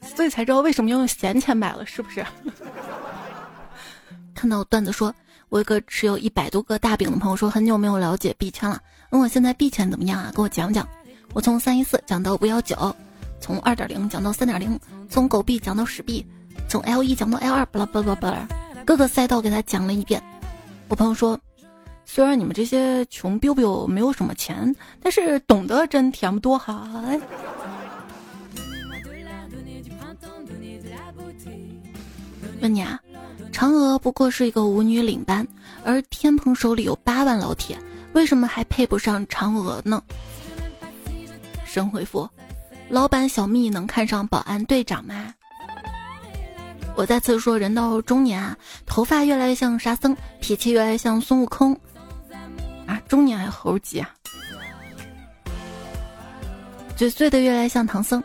[0.02, 2.26] 所以才知道为什么要用闲钱买了，是不是？
[4.36, 5.14] 看到段子说，
[5.50, 8.80] 我有个持有一百多个大饼的朋友说，很久没有了解币圈了，
[9.10, 10.32] 问我现在币圈怎么样啊？
[10.36, 10.88] 给我讲讲。
[11.34, 12.96] 我从三一四讲到五幺九，
[13.40, 14.80] 从二点零讲到三点零，
[15.10, 16.26] 从狗币讲到屎币，
[16.68, 18.48] 从 L 一讲到 L 二，巴拉巴拉巴拉，
[18.86, 20.22] 各个赛道给他讲了一遍。
[20.88, 21.40] 我朋友说，
[22.12, 26.90] 虽然你们这些穷 biu biu 没有什么钱，但是懂得真甜不多哈。
[32.62, 33.00] 问你啊，
[33.54, 35.48] 嫦娥不过是一个舞女领班，
[35.86, 37.78] 而天蓬手里有八万老铁，
[38.14, 40.02] 为什么还配不上嫦娥呢？
[41.64, 42.28] 神回复：
[42.90, 45.32] 老板小蜜能看上保安队长吗？
[46.96, 48.58] 我再次说，人到中年啊，
[48.88, 51.80] 头发越来越像沙僧，脾气越来越像孙悟空，
[53.10, 54.10] 中年还猴急啊，
[56.96, 58.24] 嘴碎的越来像唐僧，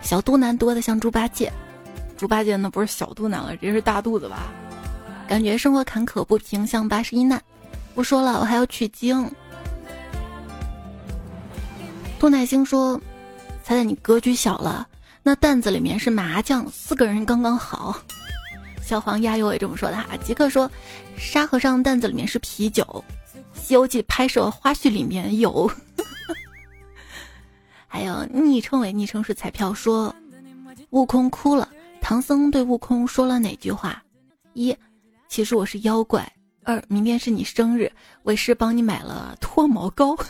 [0.00, 1.52] 小肚腩多的像猪八戒，
[2.16, 4.50] 猪八戒那不是小肚腩了，这是大肚子吧？
[5.28, 7.40] 感觉生活坎坷不平，像八十一难。
[7.94, 9.30] 不说了，我还要取经。
[12.18, 12.98] 杜乃星说
[13.62, 14.88] ：“猜猜你格局小了，
[15.22, 17.94] 那担子里面是麻将，四个人刚刚好。”
[18.82, 20.06] 小黄鸭又也这么说的哈。
[20.24, 20.70] 吉克说
[21.18, 22.82] ：“沙和尚担子里面是啤酒，
[23.62, 25.70] 《西游记》拍摄花絮里面有。
[27.86, 30.12] ”还有昵称为昵称是彩票说
[30.90, 31.68] ：“悟空哭了，
[32.00, 34.02] 唐僧对悟空说了哪句话？
[34.54, 34.76] 一，
[35.28, 36.24] 其实我是妖怪；
[36.64, 37.90] 二，明天是你生日，
[38.24, 40.16] 为师帮你买了脱毛膏。”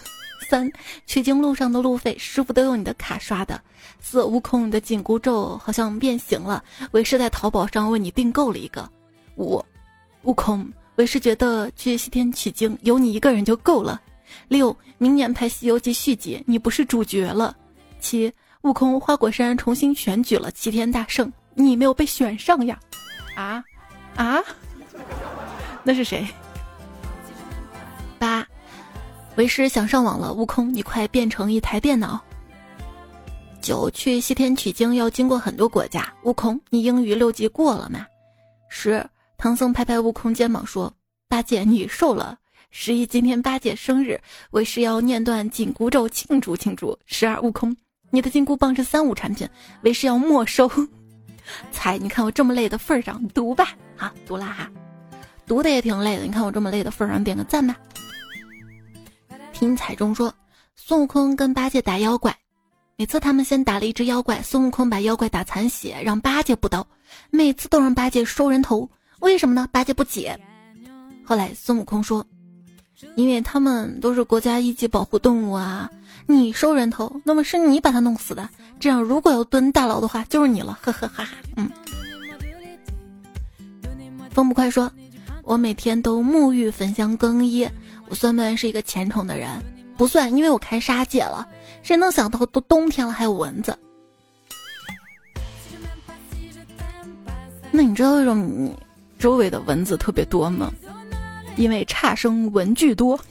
[0.51, 0.70] 三
[1.07, 3.59] 取经路上的路费，师傅都用你的卡刷的。
[4.01, 8.87] 四悟空，你的紧箍咒好像变形了，为师在淘宝上为你订购了一个。
[9.37, 9.64] 五
[10.24, 14.01] 悟空，为师觉得去西天取经有你一个人就够了。
[14.49, 17.57] 六明年拍《西游记》续集，你不是主角了。
[18.01, 18.32] 七
[18.62, 22.78] 悟空，花果山重新选举了齐天大圣，你没有被选上呀？
[23.36, 23.62] 啊
[24.16, 24.40] 啊，
[25.82, 26.26] 那是谁？
[28.18, 28.47] 八。
[29.36, 32.20] 为师想上网了，悟空，你快变成一台电脑。
[33.62, 36.12] 九去西天取经要经过很多国家。
[36.24, 38.07] 悟空，你英语六级过了吗？
[38.68, 39.05] 十，
[39.43, 40.95] 唐僧拍拍悟空肩膀说
[41.26, 42.38] ：“八戒，你瘦了。”
[42.70, 44.20] 十一，今天八戒生日，
[44.53, 46.97] 为师要念段紧箍咒庆祝庆祝。
[47.07, 47.76] 十二，悟空，
[48.11, 49.49] 你的金箍棒是三无产品，
[49.82, 50.70] 为师要没收。
[51.72, 53.70] 猜，你看我这么累的份上，你读吧。
[53.97, 54.70] 好，读了哈，
[55.45, 56.22] 读的也挺累的。
[56.22, 57.76] 你看我这么累的份上，点个赞吧。
[59.53, 60.32] 听彩中说，
[60.76, 62.32] 孙悟空跟八戒打妖怪。
[62.95, 66.86] 每次他们先打了一只妖怪，孙悟空把妖怪打残血，让八戒补刀，
[67.30, 68.88] 每次都让八戒收人头，
[69.23, 69.68] 为什么呢？
[69.70, 70.39] 八戒不解。
[71.25, 72.27] 后来孙悟空说
[73.14, 75.89] ：“因为他们都是国家一级保护动物啊，
[76.27, 78.49] 你收人头，那么是你把他弄死的。
[78.81, 80.77] 这样如果要蹲大牢的话，就是你了。
[80.83, 81.35] ”呵呵哈哈。
[81.57, 81.70] 嗯。
[84.31, 84.91] 风不快说
[85.45, 87.68] ：“我每天都沐浴焚香更衣，
[88.09, 89.49] 我算不算是一个虔诚的人？
[89.97, 91.47] 不算，因为我开杀戒了。”
[91.85, 93.79] 谁能想到都冬天了还有蚊子？
[97.70, 98.77] 那你知道为什么你
[99.23, 100.73] 周围的蚊子特别多吗？
[101.55, 103.16] 因为差生文具多。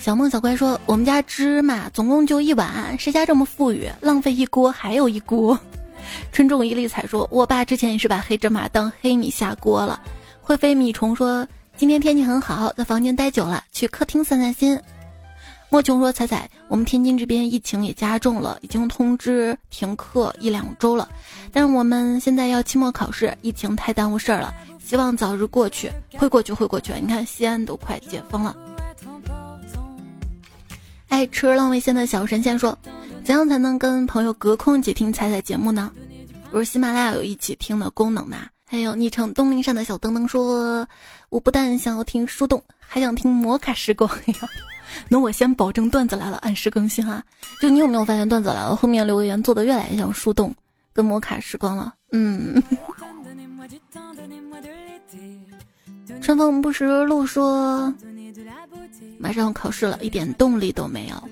[0.00, 5.60] 小梦小乖说：“我们家芝麻总共就一碗，谁家这么富裕，浪费一锅还有一锅？”
[6.32, 10.00] 春种一粒彩说：“我爸之前也是把黑芝麻当黑米下锅了。”
[10.40, 14.80] 会飞米虫说：“今天天气很好，在房间待久了，去客厅散散心。”
[15.68, 21.08] 莫琼说：“彩彩，我们天津这边疫情也加重了，已经通知停课一两周了。
[21.52, 26.92] 但是我们现在要期末考试，疫情太耽误事儿了，希望早日过去，会过去，会过去。
[27.00, 28.56] 你看西安都快解封了。”
[31.08, 32.78] 爱吃浪味仙的小神仙说
[33.24, 35.90] ：“怎样才能跟朋友隔空一起听彩彩节目呢？
[36.50, 40.86] 不是喜马拉雅有一起听的功能吗？”还有昵称东林上的小灯灯说
[41.28, 44.08] ：“我不但想要听树洞，还想听摩卡时光。”
[45.08, 47.22] 那我先保证段子来了按时更新啊。
[47.60, 50.54] 就你有没有发现段子来了后面留言做的越来越像树洞
[50.92, 51.94] 跟摩卡时光了？
[52.12, 52.62] 嗯。
[56.20, 57.92] 春风不识路说
[59.18, 61.22] ：“马上要考试了，一点动力都没有。”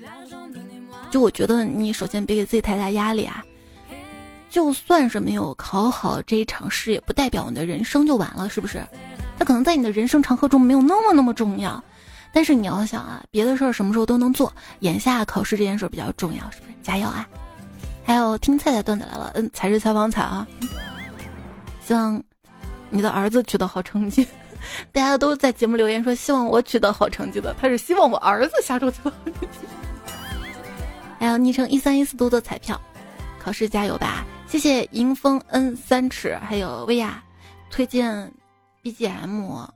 [1.11, 3.43] 就我觉得你首先别给自己太大压力啊。
[4.49, 8.81] 就算是没有考好这一场试，也不代表你的人生就完了，是不是？
[9.37, 11.83] 他可能在你的人生长河中没有那么那么重要，
[12.35, 16.73] 但是你要想啊，别的事儿什么时候都能做，眼下考试这件事比较重要，是不是？
[16.83, 17.25] 加油啊！
[18.03, 20.45] 还有听菜菜段子来了，嗯，才是采访彩啊！
[21.79, 22.21] 希望
[22.89, 24.27] 你的儿子取得好成绩，
[24.91, 29.65] 大家都在节目留言说希望我取得好成绩的，他是希望我儿子下周取得好成绩。
[31.17, 32.79] 还有昵称一三一四多多彩票，
[33.39, 34.25] 考试加油吧！
[34.49, 37.23] 谢谢迎风 N 三尺，还有薇娅
[37.71, 38.29] 推荐
[38.83, 39.69] BGM，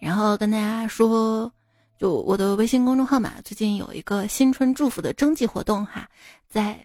[0.00, 1.50] 然后跟大家说，
[1.98, 6.08] 就我的微信公众号嘛，最近有一个新春祝福的征集活动哈，
[6.48, 6.78] 在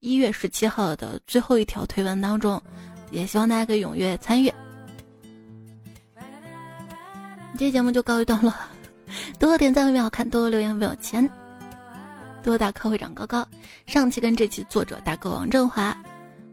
[0.00, 2.62] 一月十七号的最后一条推文当中，
[3.10, 4.52] 也希望大家可以踊跃参与。
[7.58, 8.52] 这节目就告一段落，
[9.38, 11.26] 多多点赞会变好看，多多留言会有钱，
[12.42, 13.46] 多多打课会长高高。
[13.86, 15.96] 上期跟这期作者大哥王振华。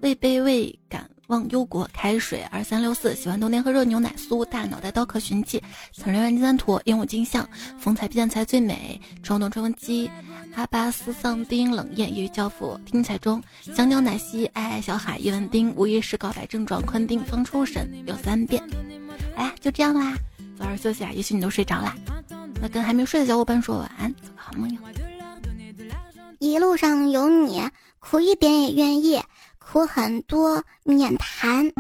[0.01, 5.61] 位卑未敢忘忧国，开水二三六四，喜欢冬天喝热牛奶酥，大脑袋刀客寻迹，
[5.93, 7.47] 曾人万金三坨，鹦鹉金像，
[7.78, 10.09] 风采变才最美，冲动吹风机，
[10.55, 13.43] 阿巴斯丧丁冷艳，业余教父，听彩中，
[13.75, 18.63] 香蕉奶昔，爱爱小海，叶文丁，无意识告白症状，昆丁方出神，有三遍，
[19.36, 20.15] 哎，就这样啦，
[20.57, 21.93] 早点休息啊，也许你都睡着啦，
[22.61, 24.80] 那跟还没睡的小伙伴说晚安，做个好梦哟。
[26.39, 27.61] 一路上有你，
[27.99, 29.19] 苦一点也愿意。
[29.78, 31.71] 有很多，免谈。